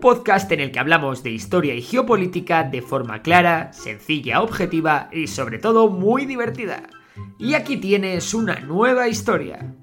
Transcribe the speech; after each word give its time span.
podcast 0.00 0.50
en 0.52 0.60
el 0.60 0.70
que 0.70 0.78
hablamos 0.78 1.22
de 1.22 1.30
historia 1.30 1.74
y 1.74 1.82
geopolítica 1.82 2.64
de 2.64 2.82
forma 2.82 3.22
clara, 3.22 3.72
sencilla, 3.72 4.42
objetiva 4.42 5.08
y 5.12 5.26
sobre 5.26 5.58
todo 5.58 5.88
muy 5.88 6.26
divertida. 6.26 6.88
Y 7.38 7.54
aquí 7.54 7.76
tienes 7.76 8.34
una 8.34 8.60
nueva 8.60 9.08
historia. 9.08 9.74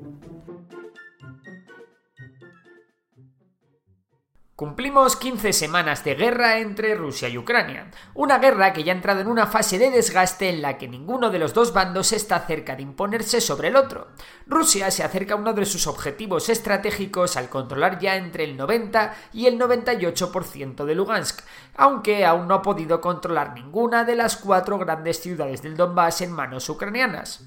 Cumplimos 4.56 5.18
15 5.18 5.52
semanas 5.52 6.06
de 6.06 6.16
guerra 6.16 6.60
entre 6.60 6.96
Rusia 6.96 7.28
y 7.28 7.38
Ucrania, 7.38 7.92
una 8.14 8.38
guerra 8.38 8.72
que 8.72 8.86
ya 8.86 8.94
ha 8.94 8.96
entrado 8.96 9.20
en 9.20 9.28
una 9.28 9.48
fase 9.48 9.78
de 9.78 9.92
desgaste 9.92 10.48
en 10.48 10.62
la 10.62 10.78
que 10.78 10.88
ninguno 10.88 11.30
de 11.30 11.40
los 11.40 11.54
dos 11.54 11.74
bandos 11.74 12.14
está 12.14 12.40
cerca 12.40 12.74
de 12.78 12.84
imponerse 12.84 13.42
sobre 13.42 13.68
el 13.68 13.76
otro. 13.76 14.08
Rusia 14.48 14.92
se 14.92 15.04
acerca 15.04 15.34
a 15.34 15.38
uno 15.38 15.52
de 15.52 15.66
sus 15.66 15.88
objetivos 15.88 16.48
estratégicos 16.48 17.36
al 17.36 17.50
controlar 17.50 18.00
ya 18.00 18.16
entre 18.16 18.46
el 18.46 18.56
90 18.56 19.14
y 19.34 19.48
el 19.48 19.60
98% 19.60 20.86
de 20.86 20.96
Lugansk, 20.96 21.42
aunque 21.76 22.26
aún 22.26 22.48
no 22.48 22.54
ha 22.54 22.62
podido 22.62 23.02
controlar 23.02 23.56
ninguna 23.56 24.06
de 24.06 24.16
las 24.16 24.38
cuatro 24.38 24.78
grandes 24.78 25.20
ciudades 25.20 25.64
del 25.64 25.76
Donbass 25.76 26.22
en 26.22 26.32
manos 26.32 26.70
ucranianas. 26.70 27.44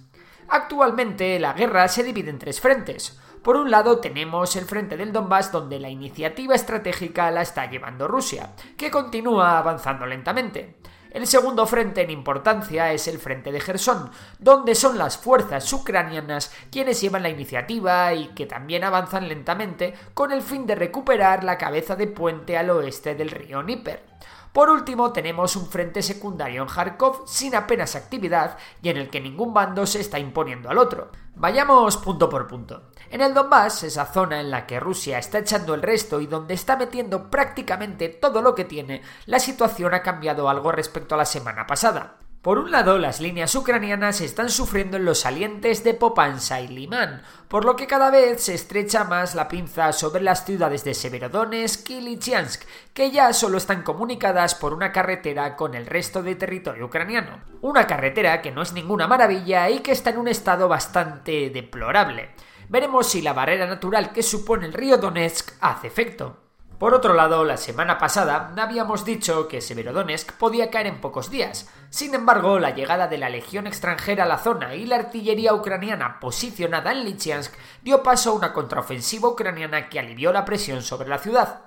Actualmente 0.50 1.38
la 1.38 1.54
guerra 1.54 1.88
se 1.88 2.02
divide 2.02 2.28
en 2.28 2.38
tres 2.38 2.60
frentes. 2.60 3.19
Por 3.42 3.56
un 3.56 3.70
lado 3.70 3.98
tenemos 3.98 4.56
el 4.56 4.64
frente 4.64 4.97
del 4.97 5.12
Donbass 5.12 5.53
donde 5.53 5.78
la 5.78 5.89
iniciativa 5.89 6.55
estratégica 6.55 7.31
la 7.31 7.42
está 7.42 7.70
llevando 7.70 8.08
Rusia, 8.08 8.55
que 8.77 8.91
continúa 8.91 9.58
avanzando 9.58 10.06
lentamente. 10.06 10.77
El 11.11 11.27
segundo 11.27 11.66
frente 11.66 12.03
en 12.03 12.11
importancia 12.11 12.92
es 12.92 13.09
el 13.09 13.19
frente 13.19 13.50
de 13.50 13.61
Gerson, 13.61 14.11
donde 14.39 14.75
son 14.75 14.98
las 14.98 15.16
fuerzas 15.16 15.72
ucranianas 15.72 16.53
quienes 16.70 17.00
llevan 17.00 17.22
la 17.22 17.31
iniciativa 17.31 18.12
y 18.12 18.28
que 18.28 18.44
también 18.44 18.84
avanzan 18.84 19.27
lentamente 19.27 19.94
con 20.12 20.33
el 20.33 20.42
fin 20.42 20.66
de 20.66 20.75
recuperar 20.75 21.44
la 21.44 21.56
cabeza 21.56 21.97
de 21.97 22.09
puente 22.09 22.59
al 22.59 22.69
oeste 22.70 23.14
del 23.14 23.31
río 23.31 23.62
Níper. 23.62 24.05
Por 24.52 24.70
último, 24.70 25.12
tenemos 25.12 25.56
un 25.56 25.66
frente 25.66 26.02
secundario 26.02 26.62
en 26.62 26.68
Kharkov 26.68 27.27
sin 27.27 27.54
apenas 27.54 27.94
actividad 27.94 28.56
y 28.82 28.88
en 28.88 28.96
el 28.96 29.10
que 29.10 29.20
ningún 29.20 29.54
bando 29.54 29.86
se 29.86 30.00
está 30.00 30.18
imponiendo 30.18 30.70
al 30.70 30.78
otro. 30.78 31.10
Vayamos 31.34 31.96
punto 31.98 32.28
por 32.28 32.46
punto. 32.48 32.91
En 33.10 33.20
el 33.20 33.34
Donbass, 33.34 33.84
esa 33.84 34.06
zona 34.06 34.41
en 34.41 34.50
la 34.50 34.66
que 34.66 34.80
Rusia 34.80 35.19
está 35.19 35.38
echando 35.38 35.74
el 35.74 35.82
resto 35.82 36.20
y 36.20 36.26
donde 36.26 36.54
está 36.54 36.76
metiendo 36.76 37.30
prácticamente 37.30 38.08
todo 38.08 38.42
lo 38.42 38.54
que 38.54 38.64
tiene, 38.64 39.02
la 39.26 39.38
situación 39.38 39.94
ha 39.94 40.02
cambiado 40.02 40.48
algo 40.48 40.72
respecto 40.72 41.14
a 41.14 41.19
la 41.19 41.24
semana 41.24 41.66
pasada. 41.66 42.16
Por 42.48 42.58
un 42.58 42.70
lado, 42.70 42.96
las 42.96 43.20
líneas 43.20 43.54
ucranianas 43.54 44.22
están 44.22 44.48
sufriendo 44.48 44.96
en 44.96 45.04
los 45.04 45.20
salientes 45.20 45.84
de 45.84 45.92
Popansa 45.92 46.62
y 46.62 46.68
Limán, 46.68 47.20
por 47.46 47.66
lo 47.66 47.77
que 47.77 47.86
cada 47.86 48.10
vez 48.10 48.42
se 48.42 48.54
estrecha 48.54 49.04
más 49.04 49.34
la 49.34 49.48
pinza 49.48 49.92
sobre 49.92 50.22
las 50.22 50.46
ciudades 50.46 50.82
de 50.82 50.94
Severodonetsk 50.94 51.91
y 51.91 52.00
Lysychansk, 52.00 52.62
que 52.94 53.10
ya 53.10 53.34
solo 53.34 53.59
están 53.59 53.82
comunicadas 53.82 54.54
por 54.54 54.72
una 54.72 54.92
carretera 54.92 55.56
con 55.56 55.75
el 55.75 55.84
resto 55.84 56.22
de 56.22 56.36
territorio 56.36 56.86
ucraniano. 56.86 57.42
Una 57.60 57.86
carretera 57.86 58.41
que 58.41 58.50
no 58.50 58.62
es 58.62 58.72
ninguna 58.72 59.06
maravilla 59.06 59.69
y 59.69 59.80
que 59.80 59.92
está 59.92 60.09
en 60.09 60.16
un 60.16 60.28
estado 60.28 60.69
bastante 60.69 61.50
deplorable. 61.50 62.30
Veremos 62.70 63.09
si 63.09 63.20
la 63.20 63.34
barrera 63.34 63.66
natural 63.66 64.10
que 64.10 64.22
supone 64.22 64.65
el 64.65 64.72
río 64.72 64.97
Donetsk 64.97 65.53
hace 65.60 65.88
efecto. 65.88 66.47
Por 66.78 66.94
otro 66.94 67.15
lado, 67.15 67.44
la 67.44 67.56
semana 67.56 67.99
pasada 67.99 68.53
habíamos 68.56 69.05
dicho 69.05 69.49
que 69.49 69.61
Severodonetsk 69.61 70.34
podía 70.34 70.71
caer 70.71 70.87
en 70.87 71.00
pocos 71.00 71.28
días. 71.28 71.69
Sin 71.91 72.15
embargo, 72.15 72.61
la 72.61 72.71
llegada 72.71 73.09
de 73.09 73.19
la 73.19 73.28
legión 73.28 73.66
extranjera 73.66 74.22
a 74.22 74.28
la 74.28 74.39
zona 74.39 74.77
y 74.77 74.87
la 74.87 74.94
artillería 74.94 75.55
ucraniana 75.55 76.21
posicionada 76.21 76.93
en 76.93 77.05
Lysychansk 77.05 77.53
dio 77.83 78.05
paso 78.05 78.31
a 78.31 78.34
una 78.34 78.53
contraofensiva 78.53 79.28
ucraniana 79.28 79.89
que 79.89 79.99
alivió 79.99 80.33
la 80.33 80.44
presión 80.44 80.83
sobre 80.83 81.09
la 81.09 81.19
ciudad. 81.19 81.62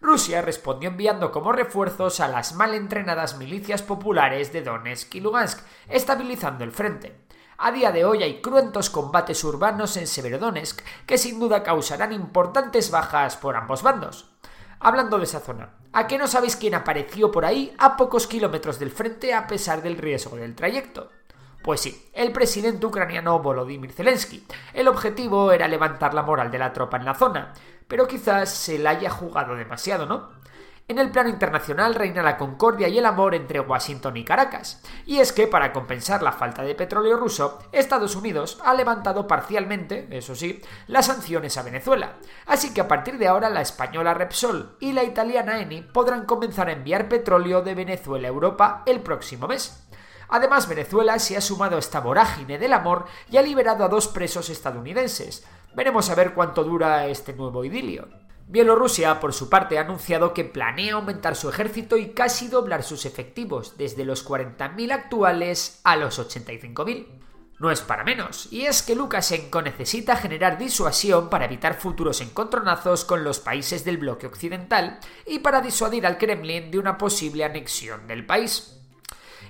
Rusia 0.00 0.40
respondió 0.40 0.88
enviando 0.88 1.30
como 1.30 1.52
refuerzos 1.52 2.20
a 2.20 2.28
las 2.28 2.54
mal 2.54 2.72
entrenadas 2.72 3.36
milicias 3.36 3.82
populares 3.82 4.50
de 4.54 4.62
Donetsk 4.62 5.14
y 5.14 5.20
Lugansk, 5.20 5.60
estabilizando 5.90 6.64
el 6.64 6.72
frente. 6.72 7.26
A 7.58 7.70
día 7.70 7.92
de 7.92 8.06
hoy 8.06 8.22
hay 8.22 8.40
cruentos 8.40 8.88
combates 8.88 9.44
urbanos 9.44 9.98
en 9.98 10.06
Severodonetsk 10.06 10.80
que 11.04 11.18
sin 11.18 11.38
duda 11.38 11.62
causarán 11.62 12.14
importantes 12.14 12.90
bajas 12.90 13.36
por 13.36 13.56
ambos 13.56 13.82
bandos. 13.82 14.33
Hablando 14.80 15.18
de 15.18 15.24
esa 15.24 15.40
zona, 15.40 15.70
¿a 15.92 16.06
qué 16.06 16.18
no 16.18 16.26
sabéis 16.26 16.56
quién 16.56 16.74
apareció 16.74 17.30
por 17.30 17.44
ahí 17.44 17.74
a 17.78 17.96
pocos 17.96 18.26
kilómetros 18.26 18.78
del 18.78 18.90
frente 18.90 19.32
a 19.34 19.46
pesar 19.46 19.82
del 19.82 19.96
riesgo 19.96 20.36
del 20.36 20.54
trayecto? 20.54 21.10
Pues 21.62 21.80
sí, 21.80 22.10
el 22.12 22.32
presidente 22.32 22.84
ucraniano 22.84 23.38
Volodymyr 23.38 23.92
Zelensky. 23.92 24.46
El 24.74 24.86
objetivo 24.86 25.50
era 25.50 25.66
levantar 25.66 26.12
la 26.12 26.22
moral 26.22 26.50
de 26.50 26.58
la 26.58 26.74
tropa 26.74 26.98
en 26.98 27.06
la 27.06 27.14
zona, 27.14 27.54
pero 27.88 28.06
quizás 28.06 28.50
se 28.50 28.78
la 28.78 28.90
haya 28.90 29.08
jugado 29.08 29.56
demasiado, 29.56 30.04
¿no? 30.04 30.30
En 30.86 30.98
el 30.98 31.10
plano 31.10 31.30
internacional 31.30 31.94
reina 31.94 32.22
la 32.22 32.36
concordia 32.36 32.88
y 32.88 32.98
el 32.98 33.06
amor 33.06 33.34
entre 33.34 33.58
Washington 33.58 34.18
y 34.18 34.24
Caracas. 34.24 34.82
Y 35.06 35.18
es 35.18 35.32
que, 35.32 35.46
para 35.46 35.72
compensar 35.72 36.22
la 36.22 36.32
falta 36.32 36.62
de 36.62 36.74
petróleo 36.74 37.16
ruso, 37.16 37.58
Estados 37.72 38.14
Unidos 38.16 38.58
ha 38.62 38.74
levantado 38.74 39.26
parcialmente, 39.26 40.06
eso 40.10 40.34
sí, 40.34 40.60
las 40.86 41.06
sanciones 41.06 41.56
a 41.56 41.62
Venezuela. 41.62 42.16
Así 42.44 42.74
que 42.74 42.82
a 42.82 42.88
partir 42.88 43.16
de 43.16 43.28
ahora 43.28 43.48
la 43.48 43.62
española 43.62 44.12
Repsol 44.12 44.76
y 44.78 44.92
la 44.92 45.04
italiana 45.04 45.58
Eni 45.62 45.80
podrán 45.80 46.26
comenzar 46.26 46.68
a 46.68 46.72
enviar 46.72 47.08
petróleo 47.08 47.62
de 47.62 47.74
Venezuela 47.74 48.28
a 48.28 48.32
Europa 48.32 48.82
el 48.84 49.00
próximo 49.00 49.48
mes. 49.48 49.88
Además, 50.28 50.68
Venezuela 50.68 51.18
se 51.18 51.38
ha 51.38 51.40
sumado 51.40 51.76
a 51.76 51.78
esta 51.78 52.00
vorágine 52.00 52.58
del 52.58 52.74
amor 52.74 53.06
y 53.30 53.38
ha 53.38 53.42
liberado 53.42 53.86
a 53.86 53.88
dos 53.88 54.08
presos 54.08 54.50
estadounidenses. 54.50 55.46
Veremos 55.74 56.10
a 56.10 56.14
ver 56.14 56.34
cuánto 56.34 56.62
dura 56.62 57.06
este 57.06 57.32
nuevo 57.32 57.64
idilio. 57.64 58.23
Bielorrusia, 58.46 59.20
por 59.20 59.32
su 59.32 59.48
parte, 59.48 59.78
ha 59.78 59.82
anunciado 59.82 60.34
que 60.34 60.44
planea 60.44 60.94
aumentar 60.94 61.34
su 61.34 61.48
ejército 61.48 61.96
y 61.96 62.10
casi 62.10 62.48
doblar 62.48 62.82
sus 62.82 63.06
efectivos, 63.06 63.76
desde 63.78 64.04
los 64.04 64.26
40.000 64.28 64.92
actuales 64.92 65.80
a 65.82 65.96
los 65.96 66.18
85.000. 66.18 67.06
No 67.58 67.70
es 67.70 67.80
para 67.80 68.04
menos, 68.04 68.52
y 68.52 68.66
es 68.66 68.82
que 68.82 68.94
Lukashenko 68.94 69.62
necesita 69.62 70.16
generar 70.16 70.58
disuasión 70.58 71.30
para 71.30 71.46
evitar 71.46 71.74
futuros 71.74 72.20
encontronazos 72.20 73.04
con 73.04 73.24
los 73.24 73.40
países 73.40 73.84
del 73.84 73.96
bloque 73.96 74.26
occidental 74.26 74.98
y 75.24 75.38
para 75.38 75.60
disuadir 75.60 76.06
al 76.06 76.18
Kremlin 76.18 76.70
de 76.70 76.78
una 76.78 76.98
posible 76.98 77.44
anexión 77.44 78.06
del 78.06 78.26
país. 78.26 78.83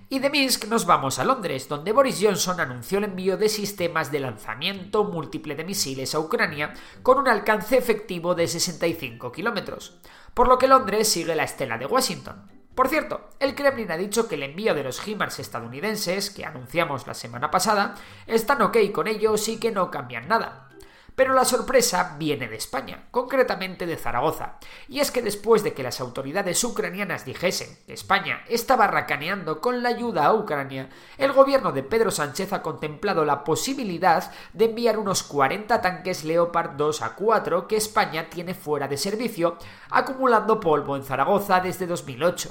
Y 0.09 0.19
de 0.19 0.29
Minsk 0.29 0.67
nos 0.67 0.85
vamos 0.85 1.19
a 1.19 1.25
Londres, 1.25 1.69
donde 1.69 1.93
Boris 1.93 2.19
Johnson 2.21 2.61
anunció 2.61 2.99
el 2.99 3.05
envío 3.05 3.37
de 3.39 3.49
sistemas 3.49 4.13
de 4.13 4.21
lanzamiento 4.21 5.05
múltiple 5.05 5.55
de 5.55 5.65
misiles 5.65 6.15
a 6.15 6.21
Ucrania 6.21 6.75
con 7.03 7.19
un 7.19 7.27
alcance 7.27 7.79
efectivo 7.79 8.35
de 8.35 8.47
65 8.47 9.33
kilómetros, 9.33 9.99
por 10.35 10.49
lo 10.49 10.59
que 10.59 10.69
Londres 10.69 11.09
sigue 11.09 11.35
la 11.35 11.45
estela 11.45 11.79
de 11.79 11.87
Washington. 11.87 12.51
Por 12.75 12.89
cierto, 12.89 13.31
el 13.39 13.55
Kremlin 13.55 13.91
ha 13.93 13.97
dicho 13.97 14.29
que 14.29 14.35
el 14.35 14.43
envío 14.43 14.75
de 14.75 14.83
los 14.83 15.01
HIMARS 15.07 15.39
estadounidenses, 15.39 16.31
que 16.31 16.45
anunciamos 16.45 17.07
la 17.07 17.15
semana 17.15 17.51
pasada, 17.51 17.95
están 18.27 18.61
ok 18.63 18.77
con 18.93 19.07
ellos 19.07 19.49
y 19.49 19.59
que 19.59 19.71
no 19.71 19.91
cambian 19.91 20.29
nada. 20.29 20.69
Pero 21.15 21.33
la 21.33 21.45
sorpresa 21.45 22.17
viene 22.19 22.49
de 22.49 22.57
España, 22.57 23.05
concretamente 23.13 23.87
de 23.87 23.97
Zaragoza. 23.97 24.59
Y 24.89 24.99
es 24.99 25.13
que 25.13 25.23
después 25.23 25.63
de 25.63 25.73
que 25.73 25.85
las 25.85 26.01
autoridades 26.01 26.63
ucranianas 26.65 27.25
dijesen 27.25 27.79
que 27.87 27.93
España 27.93 28.43
estaba 28.49 28.89
racaneando 28.89 29.61
con 29.61 29.83
la 29.83 29.91
ayuda 29.91 30.25
a 30.25 30.35
Ucrania, 30.35 30.89
el 31.17 31.33
gobierno 31.33 31.71
de 31.71 31.85
Pedro 31.85 32.11
Sánchez 32.11 32.53
ha 32.53 32.63
contemplado 32.63 33.25
la 33.25 33.45
posibilidad 33.45 34.33
de 34.53 34.65
enviar 34.65 34.99
unos 34.99 35.23
40 35.23 35.81
tanques 35.81 36.25
Leopard 36.25 36.73
2 36.73 37.03
a 37.03 37.15
4 37.15 37.69
que 37.69 37.77
España 37.77 38.29
tiene 38.29 38.55
fuera 38.55 38.89
de 38.89 38.97
servicio, 38.97 39.57
acumulando 39.91 40.59
polvo 40.59 40.97
en 40.97 41.05
Zaragoza 41.05 41.61
desde 41.61 41.87
2008 41.87 42.51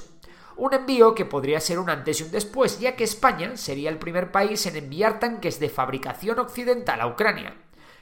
un 0.56 0.72
envío 0.72 1.14
que 1.14 1.24
podría 1.24 1.60
ser 1.60 1.78
un 1.78 1.90
antes 1.90 2.20
y 2.20 2.24
un 2.24 2.30
después, 2.30 2.78
ya 2.78 2.94
que 2.94 3.04
España 3.04 3.56
sería 3.56 3.90
el 3.90 3.98
primer 3.98 4.30
país 4.30 4.64
en 4.66 4.76
enviar 4.76 5.18
tanques 5.18 5.58
de 5.58 5.68
fabricación 5.68 6.38
occidental 6.38 7.00
a 7.00 7.08
Ucrania. 7.08 7.56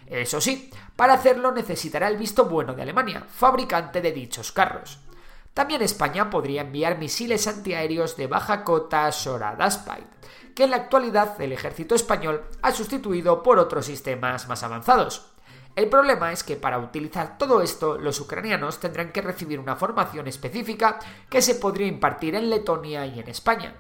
Eso 0.07 0.41
sí, 0.41 0.71
para 0.97 1.15
hacerlo 1.15 1.53
necesitará 1.53 2.09
el 2.09 2.17
visto 2.17 2.47
bueno 2.47 2.75
de 2.75 2.83
Alemania, 2.83 3.27
fabricante 3.29 4.01
de 4.01 4.13
dichos 4.13 4.53
carros. 4.53 4.99
También 5.55 5.83
España 5.83 6.31
podría 6.31 6.63
enviar 6.63 6.99
misiles 6.99 7.47
antiaéreos 7.47 8.17
de 8.17 8.27
baja 8.27 8.65
cota 8.65 9.13
Sorad 9.13 9.59
que 10.55 10.65
en 10.65 10.71
la 10.71 10.77
actualidad 10.77 11.41
el 11.41 11.53
ejército 11.53 11.95
español 11.95 12.45
ha 12.63 12.73
sustituido 12.73 13.43
por 13.43 13.59
otros 13.59 13.87
sistemas 13.87 14.49
más 14.49 14.63
avanzados. 14.63 15.27
El 15.75 15.89
problema 15.89 16.33
es 16.33 16.45
que 16.45 16.57
para 16.57 16.79
utilizar 16.79 17.39
todo 17.39 17.63
esto, 17.63 17.97
los 17.97 18.21
ucranianos 18.21 18.79
tendrán 18.79 19.13
que 19.13 19.23
recibir 19.23 19.59
una 19.59 19.77
formación 19.77 20.27
específica 20.27 20.99
que 21.31 21.41
se 21.41 21.55
podría 21.55 21.87
impartir 21.87 22.35
en 22.35 22.51
Letonia 22.51 23.07
y 23.07 23.21
en 23.21 23.29
España. 23.29 23.75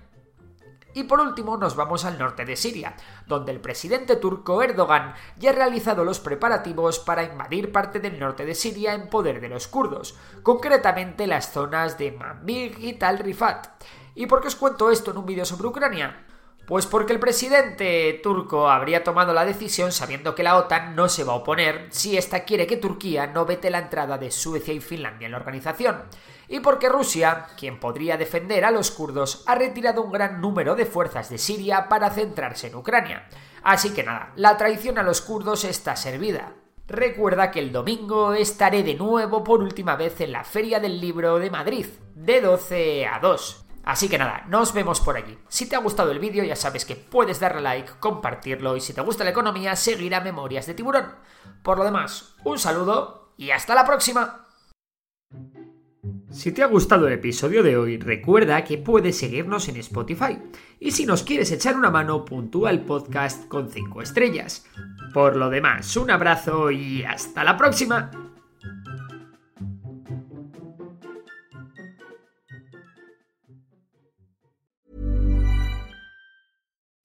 Y 0.94 1.04
por 1.04 1.20
último 1.20 1.56
nos 1.56 1.76
vamos 1.76 2.04
al 2.04 2.18
norte 2.18 2.44
de 2.44 2.56
Siria, 2.56 2.94
donde 3.26 3.52
el 3.52 3.60
presidente 3.60 4.16
turco 4.16 4.62
Erdogan 4.62 5.14
ya 5.38 5.50
ha 5.50 5.54
realizado 5.54 6.04
los 6.04 6.20
preparativos 6.20 6.98
para 6.98 7.24
invadir 7.24 7.72
parte 7.72 8.00
del 8.00 8.18
norte 8.18 8.44
de 8.44 8.54
Siria 8.54 8.94
en 8.94 9.08
poder 9.08 9.40
de 9.40 9.48
los 9.48 9.68
kurdos, 9.68 10.16
concretamente 10.42 11.26
las 11.26 11.52
zonas 11.52 11.98
de 11.98 12.12
Manbij 12.12 12.78
y 12.78 12.94
Tal 12.94 13.18
Rifat. 13.18 13.68
¿Y 14.14 14.26
por 14.26 14.40
qué 14.40 14.48
os 14.48 14.56
cuento 14.56 14.90
esto 14.90 15.10
en 15.10 15.18
un 15.18 15.26
vídeo 15.26 15.44
sobre 15.44 15.68
Ucrania? 15.68 16.26
Pues 16.66 16.86
porque 16.86 17.12
el 17.12 17.18
presidente 17.18 18.20
turco 18.22 18.70
habría 18.70 19.02
tomado 19.02 19.34
la 19.34 19.44
decisión 19.44 19.90
sabiendo 19.90 20.34
que 20.34 20.44
la 20.44 20.56
OTAN 20.56 20.94
no 20.94 21.08
se 21.08 21.24
va 21.24 21.32
a 21.32 21.36
oponer 21.36 21.88
si 21.90 22.16
ésta 22.16 22.44
quiere 22.44 22.68
que 22.68 22.76
Turquía 22.76 23.26
no 23.26 23.44
vete 23.44 23.68
la 23.68 23.80
entrada 23.80 24.16
de 24.16 24.30
Suecia 24.30 24.72
y 24.72 24.80
Finlandia 24.80 25.26
en 25.26 25.32
la 25.32 25.38
organización. 25.38 26.04
Y 26.48 26.60
porque 26.60 26.88
Rusia, 26.88 27.46
quien 27.56 27.80
podría 27.80 28.16
defender 28.16 28.64
a 28.64 28.70
los 28.70 28.90
kurdos, 28.90 29.42
ha 29.46 29.54
retirado 29.56 30.02
un 30.02 30.12
gran 30.12 30.40
número 30.40 30.76
de 30.76 30.86
fuerzas 30.86 31.30
de 31.30 31.38
Siria 31.38 31.88
para 31.88 32.10
centrarse 32.10 32.68
en 32.68 32.76
Ucrania. 32.76 33.26
Así 33.64 33.90
que 33.90 34.04
nada, 34.04 34.32
la 34.36 34.56
traición 34.56 34.98
a 34.98 35.02
los 35.02 35.20
kurdos 35.20 35.64
está 35.64 35.96
servida. 35.96 36.54
Recuerda 36.86 37.50
que 37.50 37.60
el 37.60 37.72
domingo 37.72 38.34
estaré 38.34 38.82
de 38.82 38.94
nuevo 38.94 39.42
por 39.42 39.62
última 39.62 39.96
vez 39.96 40.20
en 40.20 40.32
la 40.32 40.44
Feria 40.44 40.78
del 40.78 41.00
Libro 41.00 41.38
de 41.38 41.50
Madrid, 41.50 41.86
de 42.14 42.40
12 42.40 43.06
a 43.06 43.18
2. 43.18 43.61
Así 43.84 44.08
que 44.08 44.18
nada, 44.18 44.44
nos 44.48 44.72
vemos 44.72 45.00
por 45.00 45.16
allí. 45.16 45.36
Si 45.48 45.68
te 45.68 45.76
ha 45.76 45.80
gustado 45.80 46.12
el 46.12 46.18
vídeo 46.18 46.44
ya 46.44 46.56
sabes 46.56 46.84
que 46.84 46.96
puedes 46.96 47.40
darle 47.40 47.62
like, 47.62 47.92
compartirlo 47.98 48.76
y 48.76 48.80
si 48.80 48.94
te 48.94 49.00
gusta 49.00 49.24
la 49.24 49.30
economía 49.30 49.74
seguir 49.76 50.14
a 50.14 50.20
Memorias 50.20 50.66
de 50.66 50.74
Tiburón. 50.74 51.06
Por 51.62 51.78
lo 51.78 51.84
demás, 51.84 52.34
un 52.44 52.58
saludo 52.58 53.34
y 53.36 53.50
hasta 53.50 53.74
la 53.74 53.84
próxima. 53.84 54.46
Si 56.30 56.50
te 56.52 56.62
ha 56.62 56.66
gustado 56.66 57.06
el 57.06 57.12
episodio 57.12 57.62
de 57.62 57.76
hoy, 57.76 57.98
recuerda 57.98 58.64
que 58.64 58.78
puedes 58.78 59.18
seguirnos 59.18 59.68
en 59.68 59.76
Spotify. 59.76 60.38
Y 60.80 60.92
si 60.92 61.04
nos 61.04 61.24
quieres 61.24 61.52
echar 61.52 61.76
una 61.76 61.90
mano, 61.90 62.24
puntúa 62.24 62.70
el 62.70 62.80
podcast 62.80 63.46
con 63.48 63.68
5 63.68 64.00
estrellas. 64.00 64.64
Por 65.12 65.36
lo 65.36 65.50
demás, 65.50 65.94
un 65.96 66.10
abrazo 66.10 66.70
y 66.70 67.04
hasta 67.04 67.44
la 67.44 67.56
próxima. 67.56 68.31